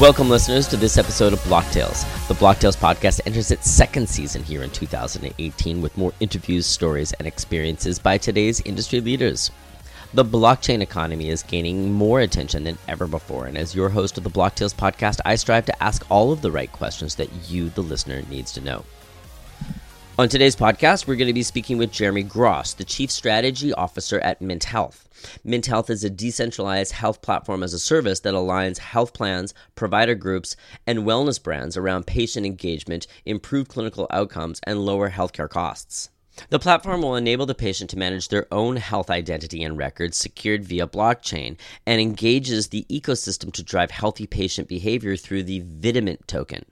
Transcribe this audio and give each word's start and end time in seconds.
Welcome, 0.00 0.30
listeners, 0.30 0.66
to 0.68 0.78
this 0.78 0.96
episode 0.96 1.34
of 1.34 1.44
Block 1.44 1.70
Tales. 1.72 2.06
The 2.26 2.32
Block 2.32 2.58
Tales 2.58 2.74
podcast 2.74 3.20
enters 3.26 3.50
its 3.50 3.70
second 3.70 4.08
season 4.08 4.42
here 4.42 4.62
in 4.62 4.70
2018 4.70 5.82
with 5.82 5.98
more 5.98 6.14
interviews, 6.20 6.64
stories, 6.64 7.12
and 7.12 7.28
experiences 7.28 7.98
by 7.98 8.16
today's 8.16 8.62
industry 8.62 9.02
leaders. 9.02 9.50
The 10.14 10.24
blockchain 10.24 10.80
economy 10.80 11.28
is 11.28 11.42
gaining 11.42 11.92
more 11.92 12.20
attention 12.20 12.64
than 12.64 12.78
ever 12.88 13.06
before, 13.06 13.44
and 13.44 13.58
as 13.58 13.74
your 13.74 13.90
host 13.90 14.16
of 14.16 14.24
the 14.24 14.30
Block 14.30 14.54
Tales 14.54 14.72
podcast, 14.72 15.20
I 15.26 15.34
strive 15.34 15.66
to 15.66 15.82
ask 15.82 16.10
all 16.10 16.32
of 16.32 16.40
the 16.40 16.50
right 16.50 16.72
questions 16.72 17.14
that 17.16 17.28
you, 17.50 17.68
the 17.68 17.82
listener, 17.82 18.22
needs 18.30 18.52
to 18.52 18.62
know. 18.62 18.86
On 20.20 20.28
today's 20.28 20.54
podcast, 20.54 21.06
we're 21.06 21.16
going 21.16 21.28
to 21.28 21.32
be 21.32 21.42
speaking 21.42 21.78
with 21.78 21.92
Jeremy 21.92 22.22
Gross, 22.22 22.74
the 22.74 22.84
Chief 22.84 23.10
Strategy 23.10 23.72
Officer 23.72 24.20
at 24.20 24.42
Mint 24.42 24.64
Health. 24.64 25.08
Mint 25.44 25.64
Health 25.64 25.88
is 25.88 26.04
a 26.04 26.10
decentralized 26.10 26.92
health 26.92 27.22
platform 27.22 27.62
as 27.62 27.72
a 27.72 27.78
service 27.78 28.20
that 28.20 28.34
aligns 28.34 28.76
health 28.76 29.14
plans, 29.14 29.54
provider 29.76 30.14
groups, 30.14 30.56
and 30.86 31.06
wellness 31.06 31.42
brands 31.42 31.74
around 31.74 32.06
patient 32.06 32.44
engagement, 32.44 33.06
improved 33.24 33.70
clinical 33.70 34.06
outcomes, 34.10 34.60
and 34.64 34.84
lower 34.84 35.08
healthcare 35.08 35.48
costs. 35.48 36.10
The 36.50 36.58
platform 36.58 37.00
will 37.00 37.16
enable 37.16 37.46
the 37.46 37.54
patient 37.54 37.88
to 37.88 37.98
manage 37.98 38.28
their 38.28 38.46
own 38.52 38.76
health 38.76 39.08
identity 39.08 39.62
and 39.62 39.78
records 39.78 40.18
secured 40.18 40.66
via 40.66 40.86
blockchain 40.86 41.56
and 41.86 41.98
engages 41.98 42.68
the 42.68 42.84
ecosystem 42.90 43.54
to 43.54 43.62
drive 43.62 43.90
healthy 43.90 44.26
patient 44.26 44.68
behavior 44.68 45.16
through 45.16 45.44
the 45.44 45.62
Vidimint 45.62 46.26
token. 46.26 46.66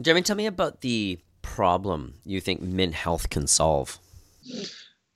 Jeremy, 0.00 0.22
tell 0.22 0.36
me 0.36 0.46
about 0.46 0.82
the 0.82 1.18
problem 1.44 2.14
you 2.24 2.40
think 2.40 2.60
Mint 2.60 2.94
Health 2.94 3.30
can 3.30 3.46
solve? 3.46 3.98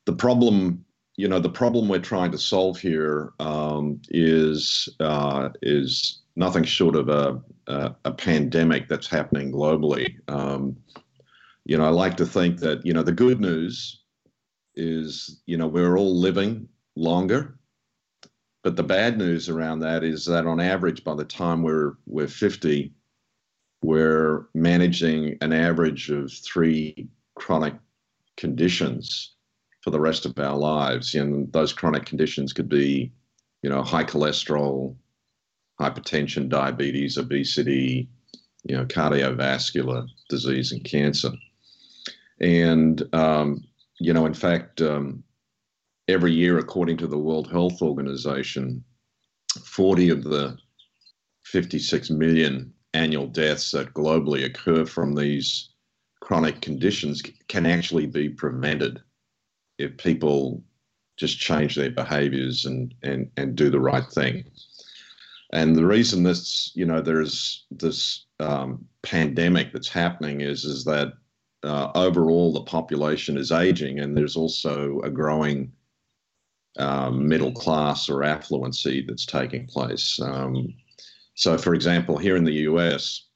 The 0.05 0.13
problem, 0.13 0.85
you 1.17 1.27
know, 1.27 1.41
the 1.41 1.51
problem 1.51 1.89
we're 1.89 1.99
trying 1.99 2.31
to 2.31 2.39
solve 2.39 2.79
here 2.79 3.33
um, 3.41 4.01
is 4.11 4.89
uh, 5.01 5.49
is 5.63 6.21
nothing 6.37 6.63
short 6.63 6.95
of 6.95 7.09
a, 7.09 7.41
a, 7.67 7.95
a 8.05 8.13
pandemic 8.13 8.89
that's 8.89 9.09
happening 9.09 9.51
globally. 9.51 10.17
Um, 10.29 10.77
you 11.65 11.77
know, 11.77 11.85
I 11.85 11.89
like 11.89 12.17
to 12.19 12.27
think 12.27 12.61
that 12.61 12.87
you 12.87 12.93
know 12.93 13.03
the 13.03 13.13
good 13.13 13.41
news 13.41 14.03
is 14.77 15.41
you 15.47 15.57
know 15.57 15.67
we're 15.67 15.99
all 15.99 16.17
living 16.17 16.69
longer, 16.95 17.59
but 18.63 18.77
the 18.77 18.85
bad 18.85 19.19
news 19.19 19.49
around 19.49 19.81
that 19.81 20.05
is 20.05 20.25
that 20.27 20.47
on 20.47 20.61
average, 20.61 21.03
by 21.03 21.15
the 21.15 21.25
time 21.25 21.63
we're 21.63 21.95
we're 22.07 22.29
50, 22.29 22.93
we're 23.83 24.49
managing 24.55 25.37
an 25.41 25.53
average 25.53 26.11
of 26.11 26.33
three 26.33 27.09
chronic 27.37 27.75
conditions 28.37 29.35
for 29.83 29.91
the 29.91 30.01
rest 30.01 30.27
of 30.27 30.39
our 30.39 30.57
lives. 30.57 31.15
And 31.15 31.53
those 31.53 31.73
chronic 31.73 32.05
conditions 32.05 32.53
could 32.53 32.69
be, 32.69 33.13
you 33.63 33.71
know, 33.71 33.83
high 33.83 34.05
cholesterol, 34.05 34.97
hypertension, 35.81 36.49
diabetes, 36.49 37.19
obesity, 37.19 38.09
you 38.65 38.77
know, 38.77 38.85
cardiovascular 38.85 40.07
disease 40.29 40.73
and 40.73 40.85
cancer. 40.85 41.31
And, 42.41 43.03
um, 43.15 43.65
you 44.01 44.13
know, 44.13 44.27
in 44.27 44.35
fact, 44.35 44.81
um, 44.81 45.23
every 46.09 46.33
year, 46.33 46.59
according 46.59 46.97
to 46.99 47.07
the 47.07 47.19
World 47.19 47.51
Health 47.51 47.81
Organization, 47.83 48.85
40 49.65 50.11
of 50.11 50.25
the 50.25 50.59
56 51.45 52.11
million 52.11 52.73
annual 52.99 53.27
deaths 53.27 53.71
that 53.71 53.95
globally 53.95 54.45
occur 54.45 54.85
from 54.85 55.15
these 55.15 55.71
chronic 56.21 56.61
conditions 56.61 57.23
can 57.47 57.65
actually 57.65 58.07
be 58.07 58.29
prevented 58.29 59.01
if 59.79 59.97
people 59.97 60.63
just 61.17 61.39
change 61.39 61.75
their 61.75 61.91
behaviors 61.91 62.65
and, 62.65 62.95
and, 63.03 63.31
and 63.37 63.57
do 63.57 63.71
the 63.71 63.81
right 63.81 64.09
thing. 64.11 64.45
And 65.53 65.75
the 65.75 65.87
reason 65.87 66.23
this, 66.23 66.73
you 66.75 66.85
know, 66.85 67.01
there's 67.01 67.65
this 67.71 68.27
um, 68.41 68.85
pandemic 69.03 69.73
that's 69.73 69.89
happening 69.89 70.41
is, 70.41 70.65
is 70.65 70.85
that 70.85 71.13
uh, 71.63 71.91
overall 71.95 72.53
the 72.53 72.63
population 72.63 73.37
is 73.37 73.51
aging 73.51 74.01
and 74.01 74.17
there's 74.17 74.37
also 74.37 75.01
a 75.01 75.11
growing 75.11 75.73
um, 76.79 77.27
middle 77.27 77.53
class 77.53 78.09
or 78.09 78.21
affluency 78.21 79.07
that's 79.07 79.27
taking 79.27 79.67
place. 79.67 80.21
Um, 80.21 80.75
so, 81.39 81.57
for 81.57 81.73
example, 81.73 82.19
here 82.19 82.35
in 82.35 82.43
the 82.43 82.67
US, 82.67 83.29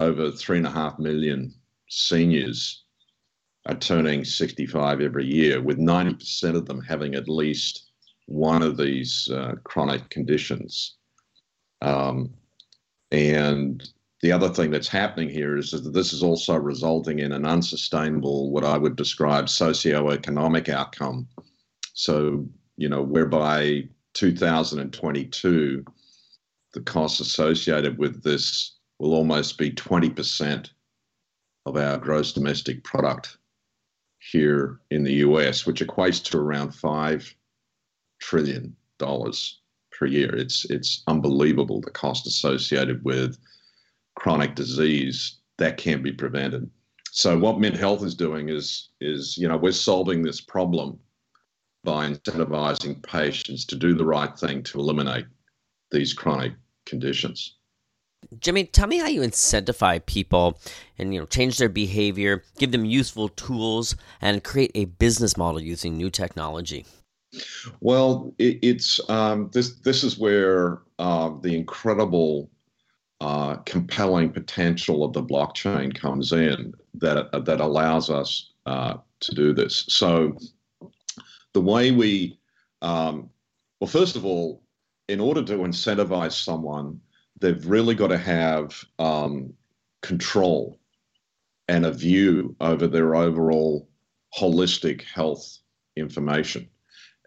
over 0.00 0.30
three 0.30 0.56
and 0.56 0.66
a 0.66 0.70
half 0.70 0.98
million 0.98 1.52
seniors 1.90 2.84
are 3.66 3.74
turning 3.74 4.24
65 4.24 5.02
every 5.02 5.26
year, 5.26 5.60
with 5.60 5.76
90% 5.76 6.56
of 6.56 6.64
them 6.64 6.80
having 6.80 7.14
at 7.14 7.28
least 7.28 7.90
one 8.28 8.62
of 8.62 8.78
these 8.78 9.28
uh, 9.30 9.56
chronic 9.62 10.08
conditions. 10.08 10.96
Um, 11.82 12.32
and 13.10 13.86
the 14.22 14.32
other 14.32 14.48
thing 14.48 14.70
that's 14.70 14.88
happening 14.88 15.28
here 15.28 15.58
is 15.58 15.72
that 15.72 15.92
this 15.92 16.14
is 16.14 16.22
also 16.22 16.56
resulting 16.56 17.18
in 17.18 17.32
an 17.32 17.44
unsustainable, 17.44 18.52
what 18.52 18.64
I 18.64 18.78
would 18.78 18.96
describe, 18.96 19.48
socioeconomic 19.48 20.70
outcome. 20.70 21.28
So, 21.92 22.48
you 22.78 22.88
know, 22.88 23.02
whereby 23.02 23.86
2022, 24.14 25.84
the 26.72 26.80
costs 26.80 27.20
associated 27.20 27.98
with 27.98 28.22
this 28.22 28.76
will 28.98 29.14
almost 29.14 29.58
be 29.58 29.70
20% 29.70 30.70
of 31.66 31.76
our 31.76 31.98
gross 31.98 32.32
domestic 32.32 32.84
product 32.84 33.38
here 34.18 34.80
in 34.90 35.02
the 35.02 35.14
US, 35.14 35.66
which 35.66 35.80
equates 35.80 36.22
to 36.24 36.38
around 36.38 36.70
$5 36.70 37.34
trillion 38.20 38.76
per 38.98 40.06
year. 40.06 40.34
It's, 40.36 40.66
it's 40.70 41.02
unbelievable 41.06 41.80
the 41.80 41.90
cost 41.90 42.26
associated 42.26 43.02
with 43.04 43.38
chronic 44.16 44.54
disease 44.54 45.38
that 45.58 45.76
can't 45.76 46.02
be 46.02 46.12
prevented. 46.12 46.70
So 47.12 47.38
what 47.38 47.58
Mint 47.58 47.76
Health 47.76 48.04
is 48.04 48.14
doing 48.14 48.48
is, 48.48 48.90
is 49.00 49.36
you 49.36 49.48
know, 49.48 49.56
we're 49.56 49.72
solving 49.72 50.22
this 50.22 50.40
problem 50.40 50.98
by 51.82 52.08
incentivizing 52.08 53.02
patients 53.02 53.64
to 53.64 53.76
do 53.76 53.94
the 53.94 54.04
right 54.04 54.38
thing 54.38 54.62
to 54.64 54.78
eliminate 54.78 55.24
these 55.90 56.12
chronic 56.12 56.52
conditions. 56.86 57.56
Jimmy, 58.38 58.64
tell 58.64 58.86
me 58.86 58.98
how 58.98 59.06
you 59.06 59.22
incentivize 59.22 60.04
people 60.06 60.58
and 60.98 61.12
you 61.14 61.20
know 61.20 61.26
change 61.26 61.58
their 61.58 61.68
behavior, 61.68 62.44
give 62.58 62.70
them 62.70 62.84
useful 62.84 63.28
tools, 63.30 63.96
and 64.20 64.44
create 64.44 64.70
a 64.74 64.84
business 64.84 65.36
model 65.36 65.60
using 65.60 65.96
new 65.96 66.10
technology. 66.10 66.84
Well, 67.80 68.34
it, 68.38 68.58
it's 68.62 69.00
um, 69.08 69.50
this. 69.52 69.76
This 69.76 70.04
is 70.04 70.18
where 70.18 70.82
uh, 70.98 71.30
the 71.40 71.56
incredible, 71.56 72.50
uh, 73.20 73.56
compelling 73.66 74.30
potential 74.30 75.04
of 75.04 75.12
the 75.12 75.22
blockchain 75.22 75.94
comes 75.94 76.32
in. 76.32 76.74
That 76.94 77.44
that 77.44 77.60
allows 77.60 78.10
us 78.10 78.52
uh, 78.66 78.98
to 79.20 79.34
do 79.34 79.54
this. 79.54 79.86
So, 79.88 80.36
the 81.52 81.60
way 81.60 81.90
we, 81.90 82.38
um, 82.82 83.30
well, 83.80 83.88
first 83.88 84.16
of 84.16 84.24
all, 84.24 84.62
in 85.10 85.18
order 85.18 85.42
to 85.42 85.56
incentivize 85.56 86.32
someone, 86.32 87.00
they've 87.40 87.66
really 87.66 87.96
got 87.96 88.08
to 88.08 88.18
have 88.18 88.84
um, 89.00 89.52
control 90.02 90.78
and 91.66 91.84
a 91.84 91.92
view 91.92 92.54
over 92.60 92.86
their 92.86 93.16
overall 93.16 93.88
holistic 94.38 95.02
health 95.02 95.58
information. 95.96 96.68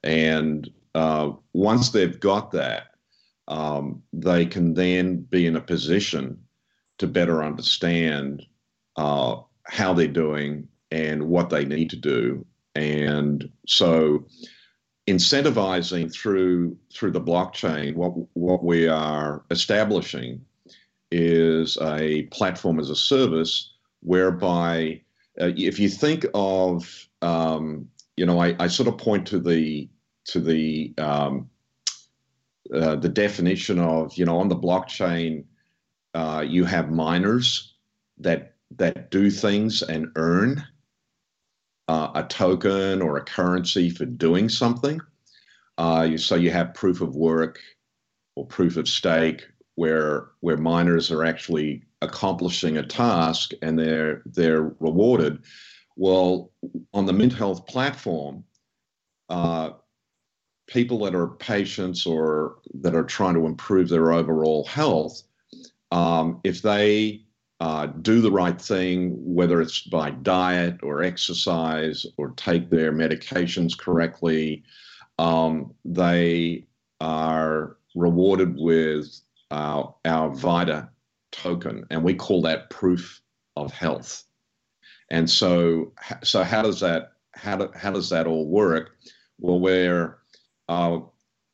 And 0.01 0.69
uh, 0.95 1.31
once 1.51 1.89
they've 1.89 2.19
got 2.19 2.51
that, 2.51 2.87
um, 3.49 4.01
they 4.13 4.45
can 4.45 4.73
then 4.73 5.17
be 5.23 5.45
in 5.45 5.57
a 5.57 5.61
position 5.61 6.39
to 6.99 7.07
better 7.07 7.43
understand 7.43 8.45
uh, 8.95 9.35
how 9.63 9.93
they're 9.93 10.07
doing 10.07 10.69
and 10.89 11.27
what 11.27 11.49
they 11.49 11.65
need 11.65 11.89
to 11.89 11.97
do. 11.97 12.45
And 12.75 13.49
so 13.67 14.25
incentivizing 15.07 16.13
through 16.13 16.77
through 16.91 17.11
the 17.11 17.21
blockchain, 17.21 17.95
what 17.95 18.13
what 18.33 18.63
we 18.63 18.87
are 18.87 19.43
establishing 19.51 20.43
is 21.11 21.77
a 21.81 22.23
platform 22.23 22.79
as 22.79 22.89
a 22.89 22.95
service 22.95 23.73
whereby 24.01 25.01
uh, 25.39 25.51
if 25.55 25.79
you 25.79 25.89
think 25.89 26.25
of 26.33 27.07
um, 27.21 27.87
you 28.17 28.25
know 28.25 28.39
I, 28.39 28.55
I, 28.59 28.67
sort 28.67 28.87
of 28.87 28.97
point 28.97 29.27
to 29.27 29.39
the 29.39 29.89
to 30.25 30.39
the 30.39 30.93
um, 30.97 31.49
uh, 32.73 32.95
the 32.95 33.09
definition 33.09 33.79
of 33.79 34.17
you 34.17 34.25
know 34.25 34.37
on 34.39 34.47
the 34.47 34.55
blockchain 34.55 35.45
uh, 36.13 36.43
you 36.47 36.65
have 36.65 36.91
miners 36.91 37.75
that 38.19 38.53
that 38.77 39.11
do 39.11 39.29
things 39.29 39.81
and 39.83 40.07
earn 40.15 40.63
uh, 41.87 42.11
a 42.15 42.23
token 42.23 43.01
or 43.01 43.17
a 43.17 43.23
currency 43.23 43.89
for 43.89 44.05
doing 44.05 44.49
something. 44.49 45.01
Uh, 45.77 46.07
you, 46.09 46.17
so 46.17 46.35
you 46.35 46.51
have 46.51 46.73
proof 46.73 47.01
of 47.01 47.15
work 47.15 47.59
or 48.35 48.45
proof 48.45 48.77
of 48.77 48.87
stake, 48.87 49.47
where 49.75 50.29
where 50.41 50.57
miners 50.57 51.11
are 51.11 51.23
actually 51.23 51.83
accomplishing 52.01 52.77
a 52.77 52.85
task 52.85 53.51
and 53.61 53.77
they're 53.77 54.21
they're 54.25 54.75
rewarded. 54.79 55.39
Well, 55.95 56.51
on 56.93 57.05
the 57.05 57.13
Mint 57.13 57.33
Health 57.33 57.65
platform, 57.67 58.43
uh, 59.29 59.71
people 60.67 60.99
that 60.99 61.15
are 61.15 61.27
patients 61.27 62.05
or 62.05 62.57
that 62.73 62.95
are 62.95 63.03
trying 63.03 63.35
to 63.35 63.45
improve 63.45 63.89
their 63.89 64.11
overall 64.11 64.65
health 64.65 65.23
um, 65.91 66.39
if 66.43 66.61
they 66.61 67.22
uh, 67.63 67.85
do 67.85 68.19
the 68.19 68.29
right 68.29 68.61
thing, 68.61 69.13
whether 69.23 69.61
it's 69.61 69.83
by 69.83 70.11
diet 70.11 70.77
or 70.83 71.01
exercise 71.01 72.05
or 72.17 72.31
take 72.31 72.69
their 72.69 72.91
medications 72.91 73.77
correctly, 73.77 74.61
um, 75.17 75.73
they 75.85 76.65
are 76.99 77.77
rewarded 77.95 78.57
with 78.57 79.17
our, 79.49 79.95
our 80.03 80.35
VITA 80.35 80.89
token, 81.31 81.85
and 81.89 82.03
we 82.03 82.13
call 82.13 82.41
that 82.41 82.69
proof 82.69 83.21
of 83.55 83.71
health. 83.71 84.25
And 85.09 85.29
so, 85.29 85.93
so 86.21 86.43
how 86.43 86.63
does 86.63 86.81
that 86.81 87.13
how, 87.31 87.55
do, 87.55 87.71
how 87.75 87.91
does 87.91 88.09
that 88.09 88.27
all 88.27 88.45
work? 88.45 88.97
Well, 89.39 89.61
where 89.61 90.17
uh, 90.67 90.99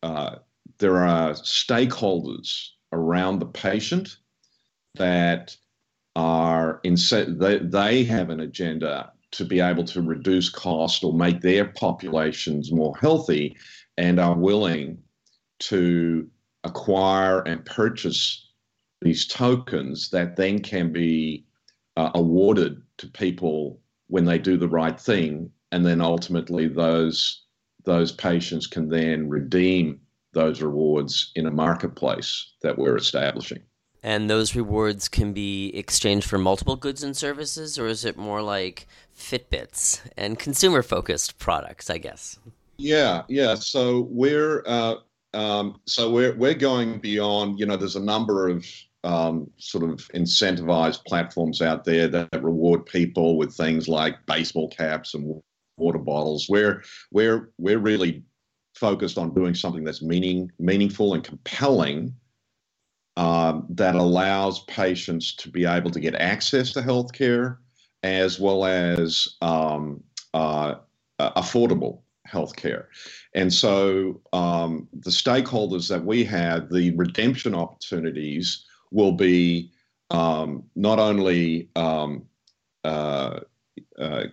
uh, 0.01 0.37
there 0.79 0.97
are 1.05 1.33
stakeholders 1.33 2.69
around 2.93 3.37
the 3.37 3.45
patient 3.45 4.17
that 4.95 5.55
are 6.15 6.79
in 6.83 6.95
they, 7.37 7.59
they 7.59 8.03
have 8.03 8.29
an 8.29 8.39
agenda 8.39 9.11
to 9.31 9.45
be 9.45 9.59
able 9.59 9.83
to 9.83 10.01
reduce 10.01 10.49
cost 10.49 11.03
or 11.03 11.13
make 11.13 11.41
their 11.41 11.65
populations 11.65 12.71
more 12.71 12.97
healthy 12.97 13.55
and 13.97 14.19
are 14.19 14.35
willing 14.35 14.97
to 15.59 16.27
acquire 16.63 17.41
and 17.41 17.65
purchase 17.65 18.47
these 19.01 19.27
tokens 19.27 20.09
that 20.09 20.35
then 20.35 20.59
can 20.59 20.91
be 20.91 21.45
uh, 21.95 22.09
awarded 22.15 22.81
to 22.97 23.07
people 23.07 23.79
when 24.07 24.25
they 24.25 24.37
do 24.37 24.57
the 24.57 24.67
right 24.67 24.99
thing 24.99 25.49
and 25.71 25.85
then 25.85 26.01
ultimately 26.01 26.67
those 26.67 27.43
those 27.85 28.11
patients 28.11 28.67
can 28.67 28.89
then 28.89 29.29
redeem 29.29 29.99
those 30.33 30.61
rewards 30.61 31.31
in 31.35 31.47
a 31.47 31.51
marketplace 31.51 32.53
that 32.61 32.77
we're 32.77 32.97
establishing. 32.97 33.61
And 34.01 34.29
those 34.29 34.55
rewards 34.55 35.09
can 35.09 35.33
be 35.33 35.75
exchanged 35.75 36.27
for 36.27 36.37
multiple 36.37 36.77
goods 36.77 37.03
and 37.03 37.15
services, 37.17 37.77
or 37.77 37.87
is 37.87 38.05
it 38.05 38.17
more 38.17 38.41
like 38.41 38.87
Fitbits 39.17 40.01
and 40.15 40.39
consumer 40.39 40.81
focused 40.81 41.37
products, 41.37 41.89
I 41.89 41.97
guess? 41.97 42.39
Yeah, 42.77 43.23
yeah. 43.27 43.55
So 43.55 44.07
we're 44.09 44.63
uh, 44.65 44.95
um, 45.33 45.81
so 45.85 46.09
we're 46.09 46.33
we're 46.35 46.53
going 46.53 46.99
beyond. 46.99 47.59
You 47.59 47.65
know, 47.65 47.75
there's 47.75 47.97
a 47.97 48.03
number 48.03 48.47
of 48.47 48.65
um, 49.03 49.49
sort 49.57 49.83
of 49.83 50.07
incentivized 50.15 51.05
platforms 51.05 51.61
out 51.61 51.83
there 51.83 52.07
that 52.07 52.41
reward 52.41 52.85
people 52.85 53.37
with 53.37 53.53
things 53.53 53.87
like 53.87 54.25
baseball 54.25 54.69
caps 54.69 55.13
and 55.13 55.41
water 55.77 55.99
bottles. 55.99 56.47
We're 56.49 56.83
we're 57.11 57.51
we're 57.57 57.79
really 57.79 58.23
focused 58.75 59.17
on 59.17 59.33
doing 59.33 59.53
something 59.53 59.83
that's 59.83 60.01
meaning 60.01 60.51
meaningful 60.59 61.13
and 61.13 61.23
compelling. 61.23 62.13
Um, 63.19 63.65
that 63.71 63.95
allows 63.95 64.63
patients 64.63 65.35
to 65.35 65.49
be 65.49 65.65
able 65.65 65.91
to 65.91 65.99
get 65.99 66.15
access 66.15 66.71
to 66.71 66.81
healthcare 66.81 67.57
as 68.01 68.39
well 68.39 68.63
as 68.63 69.27
um, 69.41 70.01
uh, 70.33 70.75
affordable 71.19 71.99
healthcare. 72.25 72.85
And 73.35 73.53
so 73.53 74.21
um, 74.31 74.87
the 74.93 75.09
stakeholders 75.09 75.89
that 75.89 76.05
we 76.05 76.23
have, 76.23 76.69
the 76.69 76.95
redemption 76.95 77.53
opportunities 77.53 78.65
will 78.91 79.11
be 79.11 79.69
um, 80.11 80.63
not 80.77 80.99
only 80.99 81.69
um, 81.75 82.23
uh, 82.85 83.41
uh, 83.99 84.27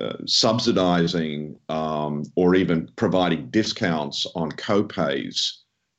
uh, 0.00 0.16
subsidizing 0.24 1.58
um, 1.68 2.24
or 2.34 2.54
even 2.54 2.90
providing 2.96 3.50
discounts 3.50 4.26
on 4.34 4.50
copays 4.52 5.58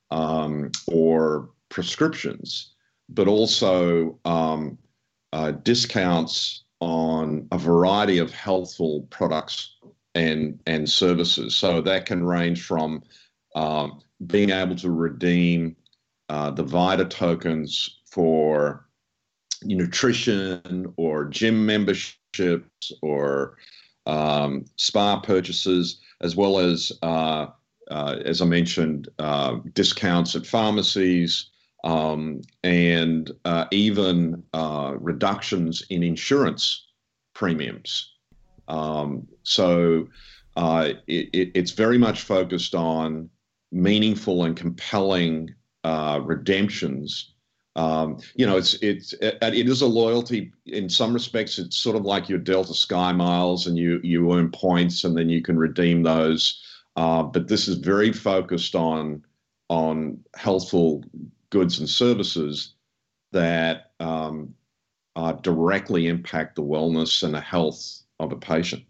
um, 0.09 0.71
or 0.87 1.51
prescriptions, 1.73 2.73
but 3.09 3.27
also 3.27 4.19
um, 4.25 4.77
uh, 5.33 5.51
discounts 5.51 6.63
on 6.79 7.47
a 7.51 7.57
variety 7.57 8.19
of 8.19 8.31
healthful 8.31 9.07
products 9.09 9.75
and 10.15 10.59
and 10.67 10.87
services. 10.87 11.55
So 11.55 11.81
that 11.81 12.05
can 12.05 12.23
range 12.23 12.61
from 12.61 13.01
um, 13.55 14.01
being 14.27 14.51
able 14.51 14.75
to 14.75 14.91
redeem 14.91 15.75
uh, 16.29 16.51
the 16.51 16.63
Vita 16.63 17.05
tokens 17.05 18.01
for 18.05 18.87
nutrition 19.63 20.93
or 20.97 21.25
gym 21.25 21.65
memberships 21.65 22.91
or 23.01 23.57
um, 24.05 24.65
spa 24.75 25.19
purchases, 25.19 25.99
as 26.21 26.35
well 26.35 26.59
as, 26.59 26.91
uh, 27.01 27.47
uh, 27.89 28.15
as 28.25 28.41
I 28.41 28.45
mentioned, 28.45 29.09
uh, 29.17 29.57
discounts 29.73 30.35
at 30.35 30.45
pharmacies 30.45 31.49
um, 31.83 32.41
and 32.63 33.31
uh, 33.45 33.65
even 33.71 34.43
uh, 34.53 34.95
reductions 34.99 35.83
in 35.89 36.03
insurance 36.03 36.87
premiums. 37.33 38.11
Um, 38.67 39.27
so 39.43 40.07
uh, 40.55 40.93
it, 41.07 41.29
it, 41.33 41.51
it's 41.53 41.71
very 41.71 41.97
much 41.97 42.21
focused 42.21 42.75
on 42.75 43.29
meaningful 43.71 44.43
and 44.43 44.55
compelling 44.55 45.53
redemptions 45.83 47.33
um, 47.75 48.19
you 48.35 48.45
know, 48.45 48.57
it's 48.57 48.75
it's 48.75 49.13
it, 49.13 49.37
it 49.41 49.67
is 49.67 49.81
a 49.81 49.87
loyalty 49.87 50.51
in 50.65 50.89
some 50.89 51.13
respects. 51.13 51.57
It's 51.57 51.77
sort 51.77 51.95
of 51.95 52.03
like 52.03 52.29
your 52.29 52.39
Delta 52.39 52.73
Sky 52.73 53.11
Miles, 53.11 53.65
and 53.65 53.77
you 53.77 53.99
you 54.03 54.31
earn 54.33 54.51
points, 54.51 55.03
and 55.03 55.17
then 55.17 55.29
you 55.29 55.41
can 55.41 55.57
redeem 55.57 56.03
those. 56.03 56.61
Uh, 56.95 57.23
but 57.23 57.47
this 57.47 57.67
is 57.67 57.77
very 57.77 58.13
focused 58.13 58.75
on 58.75 59.23
on 59.69 60.19
healthful 60.35 61.03
goods 61.53 61.77
and 61.77 61.87
services 61.87 62.73
that 63.31 63.91
um, 63.99 64.55
uh, 65.15 65.33
directly 65.33 66.07
impact 66.07 66.55
the 66.55 66.63
wellness 66.63 67.21
and 67.21 67.31
the 67.33 67.39
health 67.39 68.01
of 68.19 68.31
a 68.31 68.35
patient. 68.35 68.83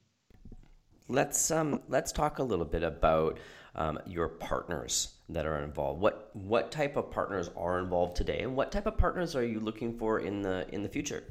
Let's 1.09 1.51
um, 1.51 1.81
let's 1.89 2.13
talk 2.13 2.39
a 2.39 2.43
little 2.43 2.65
bit 2.65 2.81
about 2.81 3.37
um, 3.75 3.99
your 4.07 4.29
partners 4.29 5.15
that 5.27 5.45
are 5.45 5.61
involved. 5.61 5.99
What 5.99 6.31
what 6.33 6.71
type 6.71 6.95
of 6.95 7.11
partners 7.11 7.51
are 7.57 7.79
involved 7.79 8.15
today, 8.15 8.39
and 8.39 8.55
what 8.55 8.71
type 8.71 8.85
of 8.85 8.97
partners 8.97 9.35
are 9.35 9.45
you 9.45 9.59
looking 9.59 9.97
for 9.97 10.21
in 10.21 10.41
the 10.41 10.65
in 10.73 10.81
the 10.81 10.89
future? 10.89 11.25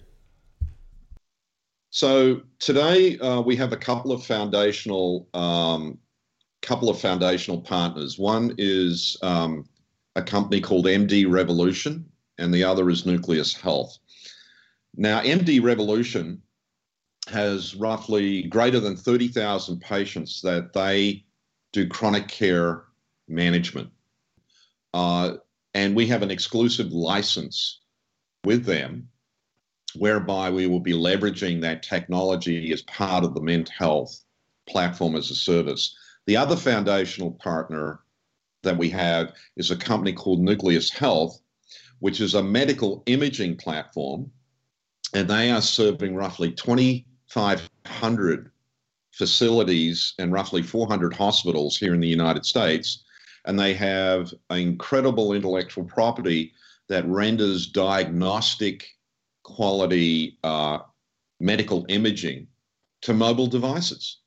So 1.88 2.43
today 2.58 3.19
uh, 3.19 3.40
we 3.40 3.56
have 3.56 3.73
a 3.73 3.76
couple 3.79 4.12
of 4.12 4.23
foundational 4.23 5.29
um, 5.32 5.98
couple 6.60 6.91
of 6.91 7.01
foundational 7.01 7.60
partners. 7.62 8.19
One 8.19 8.55
is 8.58 9.17
um, 9.22 9.65
a 10.16 10.22
company 10.22 10.60
called 10.60 10.86
MD 10.86 11.31
Revolution, 11.31 12.04
and 12.38 12.52
the 12.52 12.64
other 12.64 12.88
is 12.90 13.06
Nucleus 13.06 13.54
Health. 13.54 13.98
Now, 14.94 15.20
MD 15.20 15.62
Revolution 15.62 16.42
has 17.28 17.74
roughly 17.74 18.42
greater 18.44 18.81
than 18.81 18.96
30,000 18.96 19.81
patients 19.81 20.42
that 20.42 20.72
they 20.72 21.24
do 21.72 21.88
chronic 21.88 22.28
care 22.28 22.84
management. 23.28 23.90
Uh, 24.92 25.34
and 25.74 25.96
we 25.96 26.06
have 26.06 26.22
an 26.22 26.31
exclusive 26.31 26.92
license 26.92 27.81
with 28.44 28.64
them 28.64 29.08
whereby 29.94 30.50
we 30.50 30.66
will 30.66 30.81
be 30.81 30.92
leveraging 30.92 31.60
that 31.60 31.82
technology 31.82 32.72
as 32.72 32.82
part 32.82 33.24
of 33.24 33.34
the 33.34 33.40
Mint 33.40 33.69
Health 33.69 34.24
platform 34.69 35.16
as 35.16 35.31
a 35.31 35.34
service. 35.34 35.96
The 36.26 36.36
other 36.36 36.56
foundational 36.56 37.32
partner 37.32 38.00
that 38.62 38.76
we 38.76 38.88
have 38.90 39.32
is 39.56 39.70
a 39.70 39.76
company 39.76 40.12
called 40.12 40.40
Nucleus 40.40 40.90
Health, 40.90 41.40
which 41.98 42.20
is 42.20 42.34
a 42.34 42.42
medical 42.42 43.02
imaging 43.06 43.56
platform, 43.56 44.31
and 45.14 45.28
they 45.28 45.50
are 45.50 45.60
serving 45.60 46.14
roughly 46.14 46.52
2,500 46.52 48.50
facilities 49.12 50.14
and 50.19 50.32
roughly 50.32 50.62
400 50.62 51.14
hospitals 51.14 51.76
here 51.76 51.94
in 51.94 52.00
the 52.00 52.08
United 52.08 52.46
States. 52.46 53.04
And 53.44 53.58
they 53.58 53.74
have 53.74 54.32
incredible 54.50 55.32
intellectual 55.32 55.84
property 55.84 56.52
that 56.88 57.06
renders 57.06 57.66
diagnostic 57.66 58.86
quality 59.42 60.38
uh, 60.44 60.78
medical 61.40 61.84
imaging 61.88 62.46
to 63.02 63.12
mobile 63.12 63.48
devices. 63.48 64.19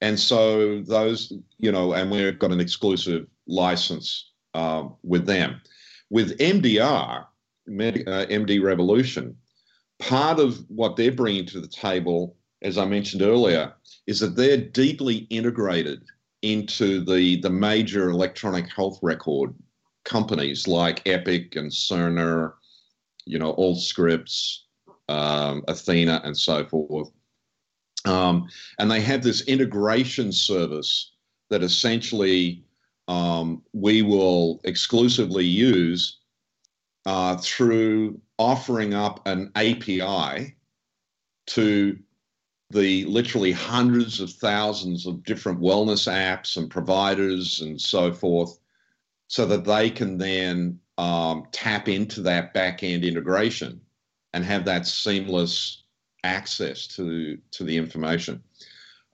And 0.00 0.18
so 0.18 0.80
those, 0.80 1.32
you 1.58 1.70
know, 1.70 1.92
and 1.92 2.10
we've 2.10 2.38
got 2.38 2.50
an 2.50 2.60
exclusive 2.60 3.26
license 3.52 4.32
uh, 4.54 4.88
with 5.02 5.26
them. 5.26 5.60
With 6.10 6.38
MDR, 6.38 7.26
Med, 7.66 8.04
uh, 8.08 8.26
MD 8.26 8.62
Revolution, 8.62 9.36
part 9.98 10.40
of 10.40 10.64
what 10.68 10.96
they're 10.96 11.12
bringing 11.12 11.46
to 11.46 11.60
the 11.60 11.68
table, 11.68 12.36
as 12.62 12.78
I 12.78 12.84
mentioned 12.84 13.22
earlier, 13.22 13.72
is 14.06 14.20
that 14.20 14.36
they're 14.36 14.56
deeply 14.56 15.26
integrated 15.30 16.02
into 16.42 17.04
the, 17.04 17.40
the 17.40 17.50
major 17.50 18.10
electronic 18.10 18.70
health 18.72 18.98
record 19.00 19.54
companies 20.04 20.66
like 20.66 21.06
Epic 21.06 21.54
and 21.54 21.70
Cerner, 21.70 22.54
you 23.24 23.38
know, 23.38 23.54
Allscripts, 23.54 24.58
um, 25.08 25.62
Athena, 25.68 26.20
and 26.24 26.36
so 26.36 26.64
forth. 26.64 27.10
Um, 28.04 28.48
and 28.80 28.90
they 28.90 29.00
have 29.00 29.22
this 29.22 29.42
integration 29.42 30.32
service 30.32 31.12
that 31.50 31.62
essentially 31.62 32.64
um, 33.12 33.62
we 33.74 34.00
will 34.00 34.58
exclusively 34.64 35.44
use 35.44 36.20
uh, 37.04 37.36
through 37.36 38.18
offering 38.38 38.94
up 38.94 39.26
an 39.26 39.52
API 39.54 40.56
to 41.48 41.98
the 42.70 43.04
literally 43.04 43.52
hundreds 43.52 44.18
of 44.18 44.30
thousands 44.30 45.06
of 45.06 45.22
different 45.24 45.60
wellness 45.60 46.10
apps 46.10 46.56
and 46.56 46.70
providers 46.70 47.60
and 47.60 47.78
so 47.78 48.14
forth, 48.14 48.58
so 49.28 49.44
that 49.44 49.66
they 49.66 49.90
can 49.90 50.16
then 50.16 50.80
um, 50.96 51.46
tap 51.52 51.88
into 51.88 52.22
that 52.22 52.54
back 52.54 52.82
end 52.82 53.04
integration 53.04 53.78
and 54.32 54.42
have 54.42 54.64
that 54.64 54.86
seamless 54.86 55.82
access 56.24 56.86
to, 56.86 57.36
to 57.50 57.62
the 57.62 57.76
information. 57.76 58.42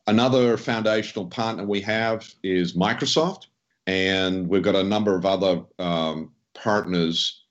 Another 0.06 0.56
foundational 0.56 1.26
partner 1.26 1.64
we 1.64 1.80
have 1.80 2.32
is 2.44 2.76
Microsoft, 2.76 3.46
and 3.88 4.48
we've 4.48 4.62
got 4.62 4.76
a 4.76 4.84
number 4.84 5.16
of 5.16 5.24
other 5.24 5.62
um, 5.78 6.32
partners 6.54 7.44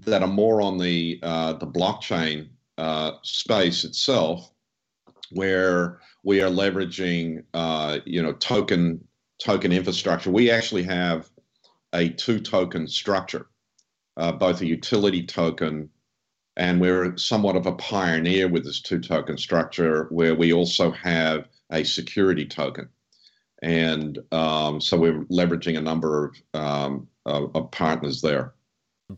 that 0.00 0.22
are 0.22 0.28
more 0.28 0.60
on 0.60 0.76
the 0.76 1.20
uh, 1.22 1.52
the 1.54 1.66
blockchain 1.68 2.48
uh, 2.76 3.12
space 3.22 3.84
itself, 3.84 4.50
where 5.30 6.00
we 6.24 6.42
are 6.42 6.50
leveraging 6.50 7.44
uh, 7.54 8.00
you 8.04 8.20
know 8.20 8.32
token 8.34 9.06
token 9.38 9.72
infrastructure. 9.72 10.32
We 10.32 10.50
actually 10.50 10.82
have 10.82 11.30
a 11.92 12.08
two 12.08 12.40
token 12.40 12.88
structure, 12.88 13.46
uh, 14.16 14.32
both 14.32 14.60
a 14.62 14.66
utility 14.66 15.24
token 15.24 15.90
and 16.56 16.80
we're 16.80 17.16
somewhat 17.16 17.56
of 17.56 17.66
a 17.66 17.72
pioneer 17.72 18.48
with 18.48 18.64
this 18.64 18.80
two 18.80 19.00
token 19.00 19.36
structure 19.36 20.06
where 20.10 20.34
we 20.34 20.52
also 20.52 20.90
have 20.92 21.48
a 21.70 21.84
security 21.84 22.46
token. 22.46 22.88
And 23.64 24.18
um, 24.30 24.78
so 24.78 24.98
we're 24.98 25.24
leveraging 25.24 25.78
a 25.78 25.80
number 25.80 26.26
of, 26.26 26.60
um, 26.60 27.08
of, 27.24 27.50
of 27.56 27.70
partners 27.70 28.20
there. 28.20 28.52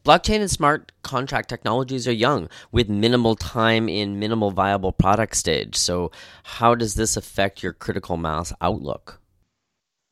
Blockchain 0.04 0.40
and 0.40 0.50
smart 0.50 0.92
contract 1.02 1.48
technologies 1.48 2.06
are 2.06 2.12
young 2.12 2.48
with 2.70 2.88
minimal 2.88 3.34
time 3.34 3.88
in 3.88 4.20
minimal 4.20 4.52
viable 4.52 4.92
product 4.92 5.36
stage. 5.36 5.76
So, 5.76 6.12
how 6.44 6.76
does 6.76 6.94
this 6.94 7.16
affect 7.16 7.62
your 7.62 7.72
critical 7.72 8.16
mass 8.16 8.52
outlook? 8.60 9.20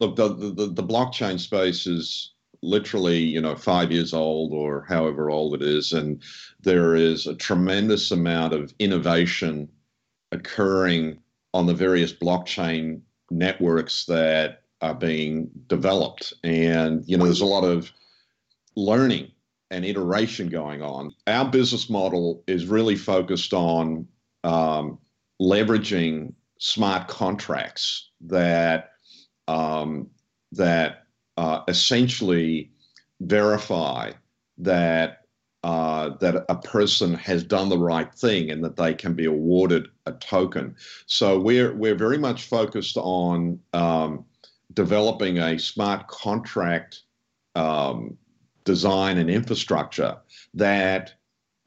Look, 0.01 0.17
the, 0.17 0.29
the, 0.29 0.67
the 0.67 0.83
blockchain 0.83 1.39
space 1.39 1.87
is 1.87 2.33
literally, 2.63 3.19
you 3.19 3.41
know, 3.41 3.55
five 3.55 3.93
years 3.93 4.13
old 4.15 4.53
or 4.53 4.85
however 4.89 5.31
old 5.31 5.55
it 5.55 5.63
is. 5.63 5.93
And 5.93 6.23
there 6.61 6.97
is 6.97 7.27
a 7.29 7.37
tremendous 7.37 8.11
amount 8.11 8.53
of 8.53 8.75
innovation 8.81 9.69
occurring 10.33 11.19
on 11.53 11.67
the 11.67 11.75
various 11.75 12.13
blockchain 12.13 13.01
networks 13.31 14.05
that 14.07 14.63
are 14.81 14.95
being 14.95 15.51
developed. 15.67 16.33
And, 16.43 17.05
you 17.07 17.17
know, 17.17 17.25
there's 17.25 17.41
a 17.41 17.47
lot 17.47 17.65
of 17.65 17.91
learning 18.77 19.31
and 19.71 19.85
iteration 19.85 20.49
going 20.49 20.83
on. 20.83 21.15
Our 21.27 21.49
business 21.49 21.89
model 21.89 22.43
is 22.47 22.67
really 22.67 22.97
focused 22.97 23.53
on 23.53 24.07
um, 24.45 24.99
leveraging 25.41 26.35
smart 26.59 27.09
contracts 27.09 28.11
that 28.21 28.91
um, 29.49 30.09
that 30.53 31.05
uh, 31.37 31.61
essentially 31.69 32.71
verify 33.21 34.13
that 34.59 35.24
uh, 35.65 36.11
that 36.19 36.45
a 36.51 36.57
person 36.57 37.15
has 37.15 37.43
done 37.43 37.71
the 37.71 37.79
right 37.79 38.15
thing 38.15 38.51
and 38.51 38.63
that 38.63 38.77
they 38.77 38.93
can 38.93 39.15
be 39.15 39.25
awarded 39.25 39.89
a 40.05 40.13
token. 40.13 40.77
So 41.07 41.41
we're 41.41 41.75
we're 41.75 41.95
very 41.95 42.19
much 42.19 42.45
focused 42.45 42.99
on 42.99 43.59
um, 43.73 44.27
developing 44.75 45.39
a 45.39 45.59
smart 45.59 46.07
contract 46.07 47.01
um, 47.55 48.19
design 48.65 49.17
and 49.17 49.31
infrastructure 49.31 50.19
that 50.53 51.15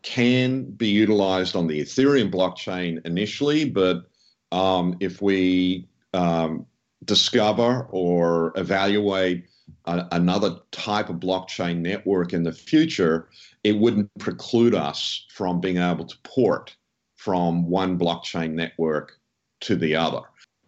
can 0.03 0.65
be 0.65 0.89
utilized 0.89 1.55
on 1.55 1.65
the 1.65 1.81
Ethereum 1.81 2.31
blockchain 2.31 3.03
initially, 3.03 3.65
but 3.65 4.03
um, 4.51 4.95
if 4.99 5.23
we 5.23 5.87
um, 6.13 6.67
discover 7.03 7.87
or 7.89 8.53
evaluate 8.57 9.47
a, 9.87 10.07
another 10.11 10.57
type 10.71 11.09
of 11.09 11.17
blockchain 11.17 11.77
network 11.79 12.33
in 12.33 12.43
the 12.43 12.51
future, 12.51 13.29
it 13.63 13.77
wouldn't 13.77 14.11
preclude 14.19 14.75
us 14.75 15.25
from 15.33 15.59
being 15.59 15.77
able 15.77 16.05
to 16.05 16.17
port 16.23 16.75
from 17.15 17.67
one 17.67 17.97
blockchain 17.97 18.51
network 18.51 19.17
to 19.61 19.75
the 19.75 19.95
other. 19.95 20.21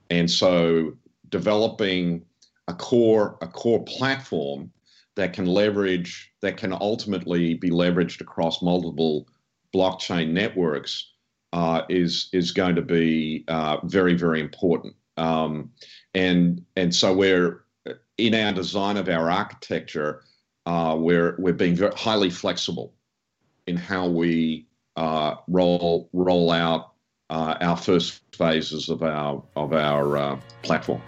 And 0.09 0.29
so 0.29 0.93
developing 1.29 2.25
a 2.67 2.73
core 2.73 3.37
a 3.41 3.47
core 3.47 3.83
platform 3.83 4.71
that 5.15 5.33
can 5.33 5.45
leverage 5.45 6.31
that 6.41 6.57
can 6.57 6.73
ultimately 6.73 7.53
be 7.53 7.69
leveraged 7.69 8.21
across 8.21 8.61
multiple 8.61 9.27
blockchain 9.73 10.31
networks 10.31 11.11
uh, 11.53 11.81
is 11.89 12.29
is 12.31 12.51
going 12.51 12.75
to 12.75 12.81
be 12.81 13.43
uh, 13.47 13.77
very 13.83 14.13
very 14.13 14.39
important. 14.39 14.95
Um, 15.17 15.71
and 16.13 16.63
and 16.75 16.95
so 16.95 17.13
we're 17.13 17.65
in 18.17 18.33
our 18.35 18.51
design 18.51 18.97
of 18.97 19.09
our 19.09 19.29
architecture, 19.29 20.23
uh, 20.65 20.95
we're 20.97 21.35
we're 21.39 21.53
being 21.53 21.75
very 21.75 21.93
highly 21.95 22.29
flexible 22.29 22.93
in 23.67 23.75
how 23.75 24.07
we 24.07 24.67
uh, 24.95 25.35
roll 25.47 26.09
roll 26.13 26.51
out 26.51 26.93
uh, 27.29 27.55
our 27.61 27.77
first 27.77 28.21
phases 28.35 28.89
of 28.89 29.03
our 29.03 29.43
of 29.55 29.73
our 29.73 30.17
uh, 30.17 30.39
platform. 30.61 31.01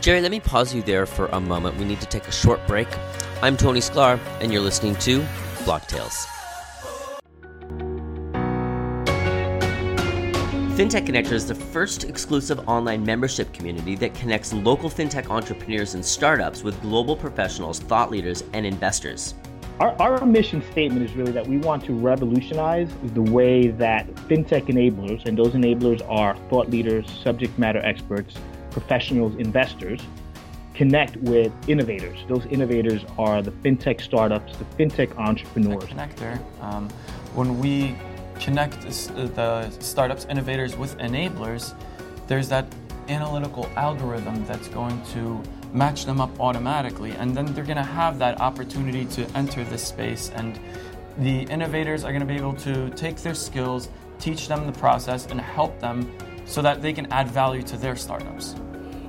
Jerry, 0.00 0.20
let 0.20 0.32
me 0.32 0.40
pause 0.40 0.74
you 0.74 0.82
there 0.82 1.06
for 1.06 1.26
a 1.26 1.40
moment. 1.40 1.78
We 1.78 1.84
need 1.84 2.00
to 2.00 2.06
take 2.06 2.26
a 2.26 2.32
short 2.32 2.66
break. 2.66 2.88
I'm 3.40 3.56
Tony 3.56 3.80
Sklar, 3.80 4.18
and 4.40 4.52
you're 4.52 4.62
listening 4.62 4.96
to 4.96 5.24
Block 5.64 5.86
Tales. 5.86 6.26
FinTech 10.72 11.04
Connector 11.04 11.32
is 11.32 11.46
the 11.46 11.54
first 11.54 12.04
exclusive 12.04 12.66
online 12.66 13.04
membership 13.04 13.52
community 13.52 13.94
that 13.96 14.14
connects 14.14 14.54
local 14.54 14.88
fintech 14.88 15.28
entrepreneurs 15.28 15.92
and 15.92 16.02
startups 16.02 16.62
with 16.62 16.80
global 16.80 17.14
professionals, 17.14 17.78
thought 17.78 18.10
leaders, 18.10 18.42
and 18.54 18.64
investors. 18.64 19.34
Our, 19.80 19.94
our 20.00 20.24
mission 20.24 20.62
statement 20.70 21.04
is 21.04 21.14
really 21.14 21.32
that 21.32 21.46
we 21.46 21.58
want 21.58 21.84
to 21.84 21.92
revolutionize 21.92 22.88
the 23.12 23.20
way 23.20 23.66
that 23.68 24.06
fintech 24.14 24.64
enablers, 24.64 25.26
and 25.26 25.36
those 25.36 25.52
enablers 25.52 26.00
are 26.10 26.34
thought 26.48 26.70
leaders, 26.70 27.04
subject 27.22 27.58
matter 27.58 27.80
experts, 27.84 28.34
professionals, 28.70 29.34
investors, 29.36 30.00
connect 30.72 31.16
with 31.18 31.52
innovators. 31.68 32.18
Those 32.28 32.46
innovators 32.46 33.04
are 33.18 33.42
the 33.42 33.50
fintech 33.50 34.00
startups, 34.00 34.56
the 34.56 34.64
fintech 34.64 35.14
entrepreneurs. 35.18 35.84
Connector. 35.84 36.40
Um, 36.62 36.88
when 37.34 37.58
we 37.58 37.94
connect 38.42 38.84
uh, 38.84 39.26
the 39.28 39.70
startups, 39.80 40.26
innovators 40.26 40.76
with 40.76 40.96
enablers, 40.98 41.74
there's 42.26 42.48
that 42.48 42.66
analytical 43.08 43.68
algorithm 43.76 44.44
that's 44.46 44.68
going 44.68 45.00
to 45.06 45.42
match 45.72 46.04
them 46.04 46.20
up 46.20 46.38
automatically, 46.40 47.12
and 47.12 47.36
then 47.36 47.46
they're 47.54 47.64
going 47.64 47.76
to 47.76 47.82
have 47.82 48.18
that 48.18 48.40
opportunity 48.40 49.04
to 49.06 49.26
enter 49.36 49.64
this 49.64 49.84
space. 49.84 50.30
And 50.34 50.58
the 51.18 51.42
innovators 51.42 52.04
are 52.04 52.12
going 52.12 52.20
to 52.20 52.26
be 52.26 52.36
able 52.36 52.54
to 52.54 52.90
take 52.90 53.16
their 53.16 53.34
skills, 53.34 53.88
teach 54.18 54.48
them 54.48 54.66
the 54.66 54.78
process, 54.78 55.26
and 55.26 55.40
help 55.40 55.78
them 55.80 56.12
so 56.44 56.62
that 56.62 56.82
they 56.82 56.92
can 56.92 57.06
add 57.12 57.28
value 57.28 57.62
to 57.62 57.76
their 57.76 57.96
startups. 57.96 58.54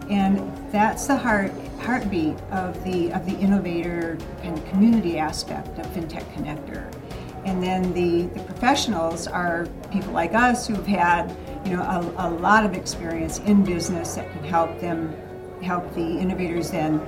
And 0.10 0.40
that's 0.72 1.08
the 1.08 1.16
heart 1.16 1.52
heartbeat 1.80 2.40
of 2.52 2.82
the 2.84 3.12
of 3.14 3.26
the 3.26 3.38
innovator 3.40 4.18
and 4.42 4.66
community 4.70 5.18
aspect 5.18 5.80
of 5.80 5.86
FinTech 5.88 6.24
Connector. 6.34 6.92
And 7.46 7.62
then 7.62 7.94
the, 7.94 8.24
the 8.38 8.44
professionals 8.46 9.28
are 9.28 9.68
people 9.92 10.14
like 10.14 10.34
us 10.34 10.68
who've 10.68 10.86
had 10.86 11.36
you 11.66 11.76
know 11.76 11.82
a, 11.82 12.28
a 12.28 12.30
lot 12.30 12.66
of 12.66 12.74
experience 12.74 13.40
in 13.40 13.64
business 13.64 14.16
that 14.16 14.32
can 14.32 14.44
help 14.44 14.80
them 14.80 15.16
help 15.62 15.94
the 15.94 16.20
innovators 16.20 16.72
then 16.72 17.02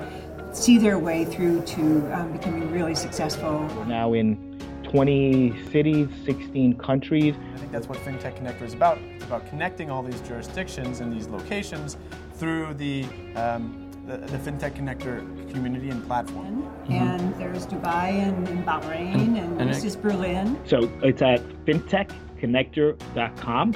see 0.53 0.77
their 0.77 0.97
way 0.97 1.25
through 1.25 1.61
to 1.63 1.81
um, 2.13 2.31
becoming 2.31 2.71
really 2.71 2.95
successful. 2.95 3.67
We're 3.75 3.85
now 3.85 4.13
in 4.13 4.55
20 4.83 5.71
cities, 5.71 6.07
16 6.25 6.77
countries. 6.77 7.35
I 7.53 7.57
think 7.57 7.71
that's 7.71 7.89
what 7.89 7.97
FinTech 7.99 8.39
Connector 8.39 8.61
is 8.61 8.73
about. 8.73 8.97
It's 8.99 9.25
about 9.25 9.45
connecting 9.47 9.89
all 9.89 10.01
these 10.01 10.21
jurisdictions 10.21 11.01
and 11.01 11.11
these 11.11 11.27
locations 11.27 11.97
through 12.35 12.75
the 12.75 13.03
um, 13.35 13.84
the, 14.05 14.17
the, 14.17 14.38
FinTech 14.38 14.74
Connector 14.74 15.19
community 15.51 15.89
and 15.89 16.05
platform. 16.05 16.63
Mm-hmm. 16.63 16.93
And 16.93 17.35
there's 17.39 17.65
Dubai 17.65 18.09
and, 18.09 18.47
and 18.47 18.65
Bahrain, 18.65 19.15
and, 19.15 19.38
and, 19.38 19.62
and 19.62 19.69
this 19.69 19.83
it, 19.83 19.88
is 19.88 19.95
Berlin. 19.95 20.59
So 20.65 20.91
it's 21.01 21.21
at 21.21 21.41
fintechconnector.com. 21.65 23.75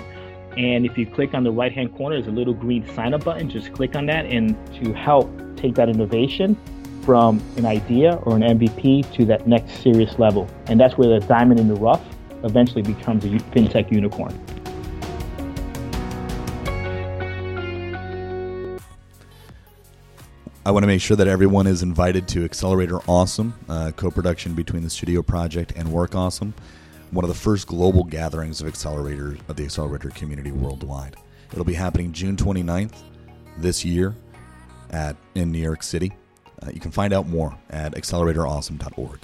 And 0.58 0.86
if 0.86 0.98
you 0.98 1.06
click 1.06 1.34
on 1.34 1.44
the 1.44 1.52
right 1.52 1.72
hand 1.72 1.96
corner, 1.96 2.16
there's 2.16 2.28
a 2.28 2.32
little 2.32 2.54
green 2.54 2.88
sign 2.96 3.14
up 3.14 3.24
button. 3.24 3.50
Just 3.50 3.72
click 3.74 3.96
on 3.96 4.06
that 4.08 4.26
and 4.26 4.58
to 4.84 4.94
help 4.94 5.30
take 5.56 5.76
that 5.76 5.90
innovation 5.90 6.58
from 7.04 7.42
an 7.58 7.66
idea 7.66 8.16
or 8.24 8.36
an 8.36 8.42
MVP 8.42 9.12
to 9.14 9.26
that 9.26 9.48
next 9.48 9.82
serious 9.82 10.20
level. 10.20 10.50
And 10.68 10.80
that's 10.80 10.98
where 10.98 11.20
the 11.20 11.26
diamond 11.26 11.60
in 11.60 11.68
the 11.68 11.76
rough 11.76 12.04
eventually 12.44 12.82
becomes 12.82 13.26
a 13.26 13.30
fintech 13.30 13.92
unicorn. 13.92 14.34
I 20.70 20.72
want 20.72 20.84
to 20.84 20.88
make 20.88 21.02
sure 21.02 21.18
that 21.18 21.28
everyone 21.28 21.66
is 21.66 21.82
invited 21.82 22.28
to 22.28 22.46
Accelerator 22.46 23.00
Awesome, 23.08 23.56
uh, 23.68 23.92
co 23.96 24.12
production 24.12 24.54
between 24.54 24.84
the 24.84 24.90
Studio 24.92 25.24
Project 25.24 25.74
and 25.76 25.92
Work 25.92 26.14
Awesome, 26.14 26.54
one 27.10 27.26
of 27.26 27.30
the 27.30 27.34
first 27.34 27.66
global 27.66 28.04
gatherings 28.04 28.62
of 28.62 28.68
Accelerator 28.68 29.36
of 29.48 29.56
the 29.56 29.64
Accelerator 29.64 30.12
community 30.12 30.52
worldwide. 30.52 31.16
It'll 31.52 31.66
be 31.66 31.74
happening 31.74 32.14
June 32.14 32.36
29th 32.36 32.94
this 33.58 33.84
year 33.84 34.14
at 34.92 35.16
in 35.34 35.52
New 35.52 35.58
York 35.58 35.82
City. 35.82 36.12
Uh, 36.62 36.70
you 36.72 36.80
can 36.80 36.92
find 36.92 37.14
out 37.14 37.28
more 37.28 37.58
at 37.72 37.96
acceleratorawesome.org. 37.96 39.22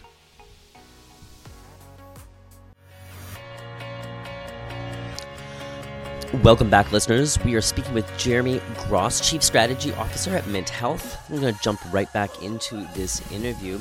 Welcome 6.43 6.69
back, 6.69 6.91
listeners. 6.91 7.41
We 7.43 7.55
are 7.55 7.61
speaking 7.61 7.93
with 7.93 8.11
Jeremy 8.17 8.59
Gross, 8.79 9.27
Chief 9.27 9.41
Strategy 9.41 9.93
Officer 9.93 10.35
at 10.35 10.45
Mint 10.47 10.69
Health. 10.69 11.17
We're 11.29 11.39
going 11.39 11.55
to 11.55 11.61
jump 11.61 11.79
right 11.93 12.11
back 12.13 12.43
into 12.43 12.87
this 12.93 13.21
interview. 13.31 13.79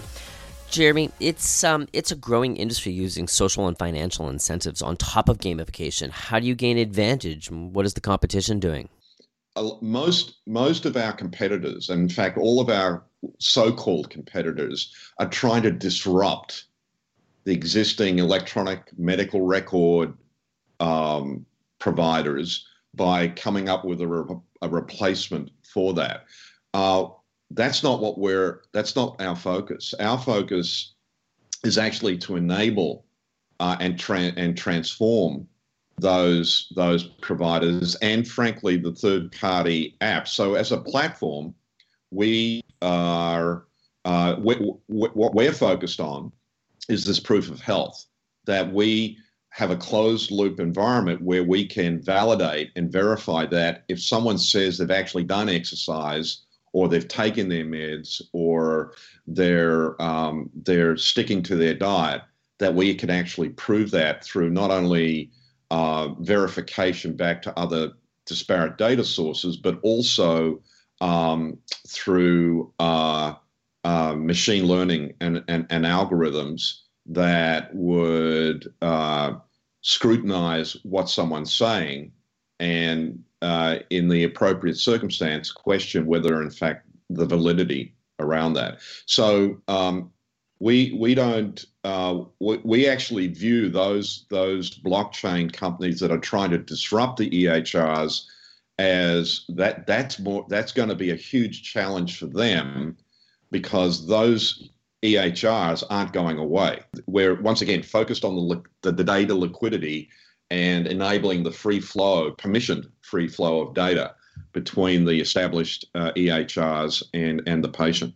Jeremy, 0.71 1.11
it's 1.21 1.65
um, 1.65 1.89
it's 1.93 2.13
a 2.13 2.17
growing 2.17 2.57
industry 2.57 2.93
using 2.93 3.29
social 3.29 3.67
and 3.67 3.77
financial 3.77 4.29
incentives 4.29 4.83
on 4.83 4.97
top 4.97 5.29
of 5.29 5.39
gamification. 5.39 6.11
How 6.11 6.39
do 6.39 6.47
you 6.47 6.55
gain 6.55 6.79
advantage? 6.79 7.51
What 7.51 7.87
is 7.87 7.95
the 7.95 8.01
competition 8.01 8.61
doing? 8.61 8.89
Most 9.81 10.37
most 10.47 10.87
of 10.87 10.97
our 10.97 11.13
competitors, 11.13 11.91
in 11.91 12.09
fact, 12.09 12.39
all 12.39 12.61
of 12.61 12.69
our 12.69 13.03
so-called 13.39 14.11
competitors, 14.11 14.95
are 15.19 15.29
trying 15.29 15.63
to 15.63 15.71
disrupt 15.71 16.67
the 17.45 17.53
existing 17.53 18.21
electronic 18.21 18.97
medical 18.97 19.43
record 19.43 20.15
um, 20.81 21.45
providers 21.79 22.67
by 22.95 23.29
coming 23.29 23.69
up 23.69 23.85
with 23.85 24.01
a, 24.01 24.07
re- 24.07 24.37
a 24.63 24.69
replacement 24.69 25.51
for 25.63 25.93
that. 25.95 26.25
Uh, 26.73 27.07
that's 27.51 27.83
not 27.83 28.01
what 28.01 28.19
we're. 28.19 28.63
That's 28.73 28.97
not 28.97 29.21
our 29.21 29.37
focus. 29.37 29.95
Our 30.01 30.19
focus 30.19 30.95
is 31.65 31.79
actually 31.79 32.19
to 32.19 32.37
enable 32.37 33.05
uh, 33.61 33.77
and 33.81 33.99
tra- 33.99 34.33
and 34.37 34.57
transform 34.57 35.47
those 35.99 36.73
those 36.75 37.05
providers 37.05 37.95
and 37.97 38.27
frankly 38.27 38.77
the 38.77 38.93
third 38.93 39.31
party 39.33 39.97
apps. 40.01 40.29
So 40.29 40.55
as 40.55 40.73
a 40.73 40.79
platform, 40.79 41.55
we 42.11 42.63
are 42.83 43.67
uh, 44.05 44.37
we, 44.39 44.57
we, 44.89 45.09
what 45.09 45.35
we're 45.35 45.53
focused 45.53 46.01
on 46.01 46.33
is 46.89 47.05
this 47.05 47.21
proof 47.21 47.51
of 47.51 47.61
health 47.61 48.05
that 48.45 48.73
we 48.73 49.19
have 49.55 49.71
a 49.71 49.77
closed 49.77 50.33
loop 50.33 50.59
environment 50.59 51.23
where 51.23 51.45
we 51.45 51.65
can 51.65 52.03
validate 52.03 52.73
and 52.75 52.91
verify 52.91 53.47
that 53.47 53.85
if 53.89 54.03
someone 54.03 54.37
says 54.37 54.77
they've 54.77 54.91
actually 54.91 55.23
done 55.23 55.49
exercise 55.49 56.39
or 56.73 56.89
they've 56.89 57.07
taken 57.07 57.49
their 57.49 57.65
meds 57.65 58.21
or 58.33 58.95
they're 59.29 60.01
um, 60.03 60.51
they're 60.65 60.97
sticking 60.97 61.41
to 61.41 61.55
their 61.55 61.73
diet, 61.73 62.23
that 62.59 62.75
we 62.75 62.97
can 62.97 63.11
actually 63.11 63.49
prove 63.51 63.93
that 63.93 64.25
through 64.25 64.51
not 64.51 64.73
only 64.73 65.31
uh, 65.71 66.09
verification 66.19 67.15
back 67.15 67.41
to 67.41 67.57
other 67.57 67.93
disparate 68.27 68.77
data 68.77 69.05
sources, 69.05 69.57
but 69.57 69.79
also 69.85 70.61
um, 71.01 71.57
through 71.87 72.73
uh, 72.81 73.35
uh, 73.85 74.15
machine 74.17 74.67
learning 74.67 75.15
and, 75.21 75.45
and, 75.47 75.65
and 75.71 75.85
algorithms 75.85 76.81
that 77.07 77.75
would 77.75 78.73
uh, 78.83 79.35
scrutinize 79.83 80.77
what 80.85 81.09
someone's 81.09 81.53
saying 81.53 82.13
and, 82.61 83.23
uh, 83.43 83.79
in 83.91 84.09
the 84.09 84.25
appropriate 84.25 84.79
circumstance, 84.79 85.53
question 85.53 86.07
whether, 86.07 86.43
in 86.43 86.51
fact, 86.51 86.87
the 87.11 87.27
validity 87.27 87.95
around 88.19 88.55
that. 88.55 88.79
So 89.07 89.61
um, 89.69 90.11
we 90.61 90.97
we 90.99 91.15
don't 91.15 91.65
uh, 91.85 92.23
we, 92.41 92.59
we 92.65 92.89
actually 92.89 93.29
view 93.29 93.69
those 93.69 94.27
those 94.31 94.71
blockchain 94.71 95.53
companies 95.53 96.01
that 96.01 96.11
are 96.11 96.19
trying 96.19 96.51
to 96.51 96.59
disrupt 96.59 97.19
the 97.19 97.29
EHRs 97.29 98.25
as 98.79 99.45
that 99.51 99.87
that's 99.87 100.19
more 100.19 100.47
that's 100.49 100.73
going 100.73 100.89
to 100.89 100.95
be 100.95 101.11
a 101.11 101.17
huge 101.17 101.63
challenge 101.63 102.19
for 102.19 102.27
them 102.27 102.97
because 103.51 104.07
those 104.07 104.71
EHRs 105.05 105.85
aren't 105.91 106.15
going 106.15 106.39
away. 106.39 106.81
We're 107.07 107.41
once 107.41 107.61
again 107.61 107.83
focused 107.83 108.25
on 108.25 108.49
the, 108.49 108.63
the, 108.81 108.93
the 108.93 109.05
data 109.05 109.35
liquidity 109.35 110.09
and 110.51 110.87
enabling 110.87 111.43
the 111.43 111.53
free 111.53 111.81
flow, 111.81 112.33
permissioned 112.33 112.89
free 113.03 113.29
flow 113.29 113.61
of 113.61 113.75
data 113.75 114.15
between 114.53 115.05
the 115.05 115.21
established 115.21 115.85
uh, 115.95 116.13
EHRs 116.13 117.03
and, 117.13 117.43
and 117.47 117.63
the 117.63 117.69
patient. 117.69 118.15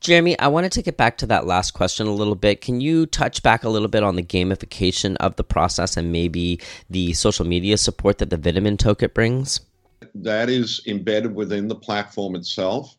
Jeremy, 0.00 0.38
I 0.38 0.48
want 0.48 0.64
to 0.64 0.70
take 0.70 0.86
it 0.86 0.96
back 0.96 1.18
to 1.18 1.26
that 1.26 1.46
last 1.46 1.72
question 1.72 2.06
a 2.06 2.12
little 2.12 2.34
bit. 2.34 2.60
Can 2.60 2.80
you 2.80 3.06
touch 3.06 3.42
back 3.42 3.64
a 3.64 3.68
little 3.68 3.88
bit 3.88 4.02
on 4.02 4.16
the 4.16 4.22
gamification 4.22 5.16
of 5.20 5.36
the 5.36 5.44
process 5.44 5.96
and 5.96 6.12
maybe 6.12 6.60
the 6.88 7.12
social 7.14 7.46
media 7.46 7.76
support 7.76 8.18
that 8.18 8.30
the 8.30 8.38
Vitamin 8.38 8.76
Token 8.76 9.10
brings? 9.12 9.60
That 10.14 10.48
is 10.48 10.80
embedded 10.86 11.34
within 11.34 11.68
the 11.68 11.74
platform 11.74 12.34
itself 12.34 12.96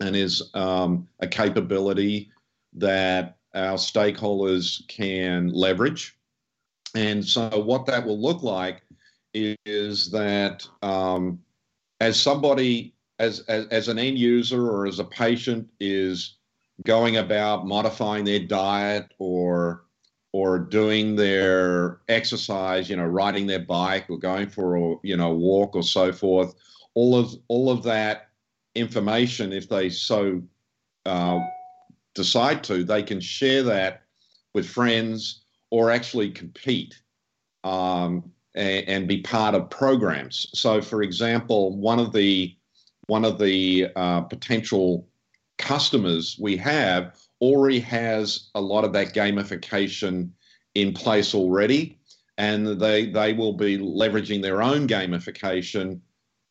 and 0.00 0.16
is 0.16 0.50
um, 0.54 1.08
a 1.20 1.28
capability 1.28 2.30
that 2.76 3.38
our 3.54 3.76
stakeholders 3.76 4.86
can 4.88 5.48
leverage. 5.48 6.16
And 6.94 7.24
so, 7.24 7.48
what 7.58 7.86
that 7.86 8.06
will 8.06 8.20
look 8.20 8.42
like 8.42 8.82
is 9.34 10.10
that 10.10 10.66
um, 10.82 11.40
as 12.00 12.20
somebody, 12.20 12.94
as, 13.18 13.40
as, 13.40 13.66
as 13.66 13.88
an 13.88 13.98
end 13.98 14.18
user 14.18 14.70
or 14.70 14.86
as 14.86 14.98
a 14.98 15.04
patient 15.04 15.68
is 15.80 16.36
going 16.84 17.16
about 17.16 17.66
modifying 17.66 18.24
their 18.24 18.40
diet 18.40 19.12
or 19.18 19.82
or 20.32 20.58
doing 20.58 21.16
their 21.16 22.00
exercise, 22.08 22.90
you 22.90 22.96
know, 22.96 23.06
riding 23.06 23.46
their 23.46 23.60
bike 23.60 24.04
or 24.10 24.18
going 24.18 24.48
for 24.48 24.76
a 24.76 24.94
you 25.02 25.16
know 25.16 25.30
walk 25.30 25.74
or 25.74 25.82
so 25.82 26.12
forth, 26.12 26.54
all 26.94 27.16
of 27.16 27.34
all 27.48 27.70
of 27.70 27.82
that 27.82 28.28
information, 28.74 29.52
if 29.52 29.68
they 29.68 29.88
so 29.88 30.42
uh, 31.06 31.40
decide 32.16 32.64
to, 32.64 32.82
they 32.82 33.02
can 33.02 33.20
share 33.20 33.62
that 33.62 34.02
with 34.54 34.66
friends 34.66 35.44
or 35.70 35.90
actually 35.90 36.30
compete 36.30 37.00
um, 37.62 38.32
and, 38.54 38.88
and, 38.88 39.08
be 39.08 39.20
part 39.20 39.54
of 39.54 39.68
programs. 39.70 40.46
So, 40.54 40.80
for 40.80 41.02
example, 41.02 41.76
one 41.76 41.98
of 41.98 42.12
the 42.12 42.56
one 43.06 43.24
of 43.24 43.38
the 43.38 43.88
uh, 43.94 44.22
potential 44.22 45.08
customers 45.58 46.36
we 46.40 46.56
have 46.56 47.16
already 47.40 47.80
has 47.80 48.50
a 48.54 48.60
lot 48.60 48.84
of 48.84 48.92
that 48.94 49.14
gamification 49.14 50.30
in 50.74 50.92
place 50.92 51.34
already, 51.34 51.98
and 52.38 52.66
they 52.80 53.06
they 53.06 53.32
will 53.32 53.52
be 53.52 53.78
leveraging 53.78 54.42
their 54.42 54.62
own 54.62 54.88
gamification 54.88 56.00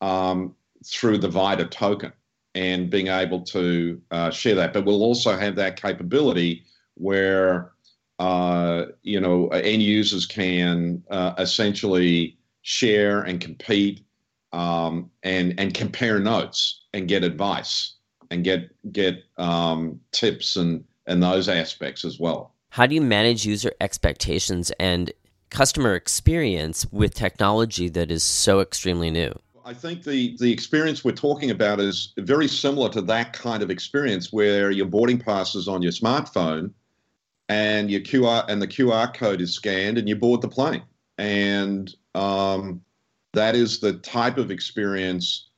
um, 0.00 0.54
through 0.84 1.18
the 1.18 1.28
VITA 1.28 1.66
token 1.66 2.12
and 2.56 2.88
being 2.88 3.08
able 3.08 3.42
to 3.42 4.00
uh, 4.10 4.30
share 4.30 4.54
that. 4.54 4.72
But 4.72 4.86
we'll 4.86 5.02
also 5.02 5.36
have 5.36 5.56
that 5.56 5.80
capability 5.80 6.64
where 6.94 7.72
uh, 8.18 8.86
you 9.02 9.20
know 9.20 9.48
end 9.48 9.82
users 9.82 10.24
can 10.24 11.04
uh, 11.10 11.34
essentially 11.38 12.38
share 12.62 13.20
and 13.20 13.40
compete 13.40 14.00
um, 14.52 15.10
and 15.22 15.54
and 15.60 15.74
compare 15.74 16.18
notes 16.18 16.86
and 16.94 17.06
get 17.06 17.22
advice 17.22 17.96
and 18.30 18.42
get 18.42 18.70
get 18.90 19.22
um, 19.36 20.00
tips 20.12 20.56
and 20.56 20.82
and 21.06 21.22
those 21.22 21.48
aspects 21.50 22.04
as 22.06 22.18
well. 22.18 22.54
How 22.70 22.86
do 22.86 22.94
you 22.94 23.02
manage 23.02 23.44
user 23.44 23.72
expectations 23.82 24.72
and 24.80 25.12
customer 25.50 25.94
experience 25.94 26.86
with 26.90 27.14
technology 27.14 27.88
that 27.90 28.10
is 28.10 28.24
so 28.24 28.60
extremely 28.60 29.10
new? 29.10 29.32
I 29.66 29.74
think 29.74 30.04
the, 30.04 30.36
the 30.38 30.52
experience 30.52 31.04
we're 31.04 31.10
talking 31.10 31.50
about 31.50 31.80
is 31.80 32.12
very 32.18 32.46
similar 32.46 32.88
to 32.90 33.02
that 33.02 33.32
kind 33.32 33.64
of 33.64 33.70
experience 33.70 34.32
where 34.32 34.70
your 34.70 34.86
boarding 34.86 35.18
pass 35.18 35.56
is 35.56 35.66
on 35.66 35.82
your 35.82 35.90
smartphone 35.90 36.70
and 37.48 37.90
your 37.90 38.00
QR 38.00 38.44
and 38.48 38.62
the 38.62 38.68
QR 38.68 39.12
code 39.12 39.40
is 39.40 39.54
scanned 39.54 39.98
and 39.98 40.08
you 40.08 40.14
board 40.14 40.40
the 40.40 40.48
plane. 40.48 40.84
And 41.18 41.92
um, 42.14 42.80
that 43.32 43.56
is 43.56 43.80
the 43.80 43.94
type 43.94 44.38
of 44.38 44.52
experience 44.52 45.48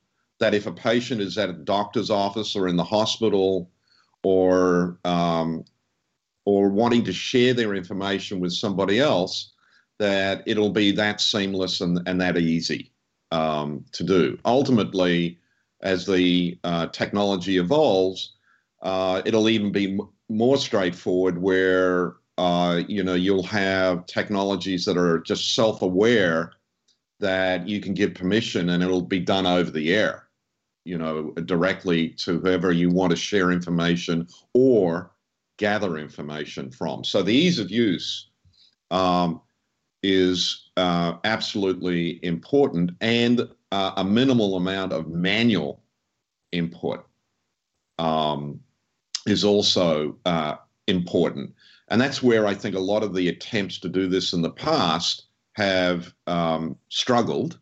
that 0.41 0.55
if 0.55 0.67
a 0.67 0.73
patient 0.73 1.21
is 1.21 1.37
at 1.37 1.51
a 1.51 1.53
doctor's 1.53 2.09
office 2.09 2.57
or 2.57 2.67
in 2.67 2.77
the 2.77 2.85
hospital 2.85 3.71
or 4.23 4.99
um, 5.05 5.65
or 6.47 6.71
wanting 6.71 7.05
to 7.05 7.13
share 7.13 7.53
their 7.53 7.75
information 7.75 8.41
with 8.41 8.55
somebody 8.55 9.01
else, 9.01 9.53
that 9.99 10.45
it'll 10.47 10.71
be 10.71 10.93
that 10.93 11.21
seamless 11.21 11.83
and, 11.83 12.01
and 12.07 12.23
that 12.23 12.39
easy 12.39 12.91
um, 13.33 13.85
to 13.93 14.05
do. 14.05 14.39
Ultimately, 14.45 15.39
as 15.83 16.07
the 16.07 16.59
uh, 16.65 16.87
technology 16.89 17.59
evolves, 17.59 18.35
uh, 18.83 19.23
it'll 19.25 19.49
even 19.49 19.73
be 19.73 19.93
m- 19.93 20.09
more 20.29 20.57
straightforward 20.57 21.41
where 21.41 22.17
uh, 22.37 22.83
you 22.87 23.03
know 23.03 23.15
you'll 23.15 23.43
have 23.43 24.07
technologies 24.07 24.85
that 24.85 24.97
are 24.97 25.19
just 25.21 25.55
self-aware 25.55 26.53
that 27.21 27.67
you 27.69 27.81
can 27.81 27.95
give 27.95 28.15
permission 28.15 28.71
and 28.71 28.83
it'll 28.83 29.03
be 29.03 29.19
done 29.19 29.47
over 29.47 29.71
the 29.71 29.93
air 29.93 30.29
you 30.89 30.97
know, 30.97 31.33
directly 31.45 32.09
to 32.09 32.41
whoever 32.41 32.73
you 32.73 32.89
want 32.89 33.11
to 33.11 33.17
share 33.17 33.53
information 33.53 34.27
or 34.55 35.11
gather 35.59 35.99
information 35.99 36.71
from. 36.71 37.05
So 37.05 37.21
the 37.21 37.35
ease 37.35 37.59
of 37.59 37.71
use 37.71 38.31
um, 38.91 39.43
is 40.03 40.71
uh, 40.77 41.15
absolutely 41.25 42.21
important, 42.25 42.93
and 43.01 43.49
uh, 43.73 43.93
a 43.97 44.05
minimal 44.05 44.57
amount 44.57 44.93
of 44.93 45.09
manual 45.09 45.83
input 46.53 47.05
um, 47.99 48.61
is 49.27 49.45
also 49.45 50.17
uh, 50.25 50.55
important. 50.87 51.55
And 51.89 52.01
that's 52.01 52.23
where 52.23 52.47
I 52.47 52.55
think 52.55 52.75
a 52.75 52.81
lot 52.81 53.03
of 53.03 53.15
the 53.15 53.29
attempts 53.29 53.79
to 53.81 53.89
do 53.89 54.09
this 54.09 54.33
in 54.33 54.43
the 54.43 54.51
past 54.51 55.27
have 55.53 56.13
um, 56.27 56.77
struggled 56.89 57.59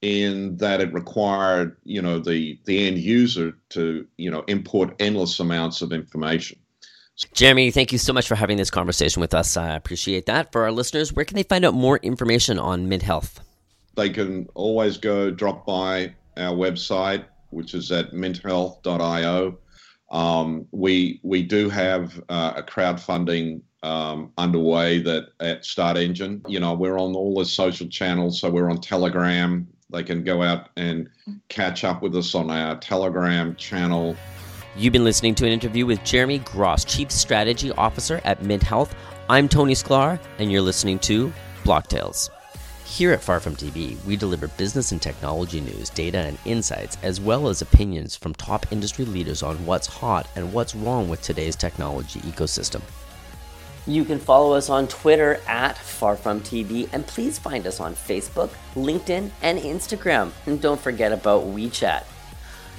in 0.00 0.56
that 0.58 0.80
it 0.80 0.92
required, 0.92 1.76
you 1.84 2.00
know, 2.00 2.18
the, 2.18 2.58
the 2.66 2.86
end 2.86 2.98
user 2.98 3.56
to, 3.70 4.06
you 4.16 4.30
know, 4.30 4.44
import 4.48 4.94
endless 5.00 5.40
amounts 5.40 5.82
of 5.82 5.92
information. 5.92 6.58
Jeremy, 7.32 7.70
thank 7.70 7.92
you 7.92 7.98
so 7.98 8.12
much 8.12 8.26
for 8.26 8.34
having 8.34 8.56
this 8.56 8.70
conversation 8.70 9.20
with 9.20 9.34
us. 9.34 9.56
I 9.56 9.74
appreciate 9.76 10.26
that. 10.26 10.50
For 10.50 10.62
our 10.64 10.72
listeners, 10.72 11.12
where 11.12 11.24
can 11.24 11.36
they 11.36 11.44
find 11.44 11.64
out 11.64 11.74
more 11.74 11.98
information 11.98 12.58
on 12.58 12.88
Mint 12.88 13.02
Health? 13.02 13.40
They 13.96 14.10
can 14.10 14.48
always 14.54 14.96
go 14.96 15.30
drop 15.30 15.64
by 15.64 16.14
our 16.36 16.54
website, 16.54 17.24
which 17.50 17.74
is 17.74 17.92
at 17.92 18.12
minthealth.io. 18.12 19.58
Um, 20.10 20.66
we 20.72 21.20
we 21.22 21.42
do 21.42 21.68
have 21.68 22.20
uh, 22.28 22.54
a 22.56 22.62
crowdfunding 22.62 23.62
um, 23.84 24.32
underway 24.38 25.00
that 25.02 25.28
at 25.40 25.64
Start 25.64 25.96
Engine. 25.96 26.42
You 26.48 26.58
know, 26.58 26.74
we're 26.74 26.98
on 26.98 27.14
all 27.14 27.34
the 27.34 27.44
social 27.44 27.86
channels, 27.86 28.40
so 28.40 28.50
we're 28.50 28.70
on 28.70 28.80
Telegram. 28.80 29.68
They 29.90 30.02
can 30.02 30.24
go 30.24 30.42
out 30.42 30.70
and 30.76 31.08
catch 31.48 31.84
up 31.84 32.02
with 32.02 32.16
us 32.16 32.34
on 32.34 32.50
our 32.50 32.76
Telegram 32.76 33.54
channel. 33.54 34.16
You've 34.76 34.92
been 34.92 35.04
listening 35.04 35.36
to 35.36 35.46
an 35.46 35.52
interview 35.52 35.86
with 35.86 36.02
Jeremy 36.02 36.38
Gross, 36.40 36.84
Chief 36.84 37.08
Strategy 37.08 37.70
Officer 37.70 38.20
at 38.24 38.42
Mint 38.42 38.64
Health. 38.64 38.92
I'm 39.30 39.48
Tony 39.48 39.74
Sklar, 39.74 40.18
and 40.38 40.50
you're 40.50 40.62
listening 40.62 40.98
to 41.00 41.32
Block 41.62 41.86
Tales. 41.86 42.28
Here 42.84 43.12
at 43.12 43.22
Far 43.22 43.38
From 43.38 43.54
TV, 43.54 44.04
we 44.04 44.16
deliver 44.16 44.48
business 44.48 44.90
and 44.90 45.00
technology 45.00 45.60
news, 45.60 45.90
data, 45.90 46.18
and 46.18 46.38
insights, 46.44 46.98
as 47.04 47.20
well 47.20 47.46
as 47.48 47.62
opinions 47.62 48.16
from 48.16 48.34
top 48.34 48.66
industry 48.72 49.04
leaders 49.04 49.44
on 49.44 49.64
what's 49.64 49.86
hot 49.86 50.26
and 50.34 50.52
what's 50.52 50.74
wrong 50.74 51.08
with 51.08 51.22
today's 51.22 51.54
technology 51.54 52.18
ecosystem. 52.22 52.82
You 53.86 54.04
can 54.04 54.18
follow 54.18 54.56
us 54.56 54.70
on 54.70 54.88
Twitter 54.88 55.40
at 55.46 55.76
FarFromTV, 55.76 56.88
and 56.92 57.06
please 57.06 57.38
find 57.38 57.68
us 57.68 57.78
on 57.78 57.94
Facebook, 57.94 58.50
LinkedIn, 58.74 59.30
and 59.40 59.60
Instagram. 59.60 60.32
And 60.46 60.60
don't 60.60 60.80
forget 60.80 61.12
about 61.12 61.44
WeChat. 61.44 62.02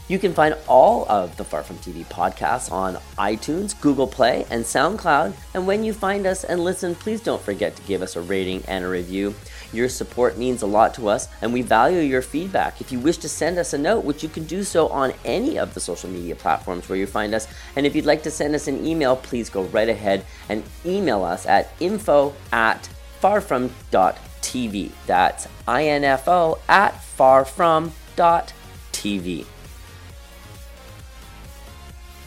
You 0.07 0.19
can 0.19 0.33
find 0.33 0.55
all 0.67 1.09
of 1.09 1.35
the 1.35 1.43
Far 1.43 1.63
From 1.63 1.77
TV 1.77 2.05
podcasts 2.05 2.71
on 2.71 2.97
iTunes, 3.17 3.79
Google 3.81 4.05
Play, 4.05 4.45
and 4.51 4.63
SoundCloud. 4.63 5.33
And 5.55 5.65
when 5.65 5.83
you 5.83 5.93
find 5.93 6.27
us 6.27 6.43
and 6.43 6.63
listen, 6.63 6.93
please 6.93 7.21
don't 7.21 7.41
forget 7.41 7.75
to 7.75 7.81
give 7.83 8.03
us 8.03 8.15
a 8.15 8.21
rating 8.21 8.63
and 8.67 8.85
a 8.85 8.87
review. 8.87 9.33
Your 9.73 9.89
support 9.89 10.37
means 10.37 10.61
a 10.61 10.67
lot 10.67 10.93
to 10.93 11.07
us, 11.07 11.27
and 11.41 11.51
we 11.51 11.63
value 11.63 12.01
your 12.01 12.21
feedback. 12.21 12.79
If 12.81 12.91
you 12.91 12.99
wish 12.99 13.17
to 13.17 13.27
send 13.27 13.57
us 13.57 13.73
a 13.73 13.79
note, 13.79 14.05
which 14.05 14.21
you 14.21 14.29
can 14.29 14.43
do 14.45 14.63
so 14.63 14.89
on 14.89 15.11
any 15.25 15.57
of 15.57 15.73
the 15.73 15.79
social 15.79 16.09
media 16.09 16.35
platforms 16.35 16.87
where 16.87 16.99
you 16.99 17.07
find 17.07 17.33
us, 17.33 17.47
and 17.75 17.87
if 17.87 17.95
you'd 17.95 18.05
like 18.05 18.21
to 18.23 18.31
send 18.31 18.53
us 18.53 18.67
an 18.67 18.85
email, 18.85 19.15
please 19.15 19.49
go 19.49 19.63
right 19.63 19.89
ahead 19.89 20.23
and 20.49 20.63
email 20.85 21.23
us 21.23 21.47
at 21.47 21.73
info 21.79 22.31
at 22.51 22.87
farfrom.tv. 23.21 24.91
That's 25.07 25.47
info 25.67 26.59
at 26.69 26.93
farfrom.tv. 27.17 27.91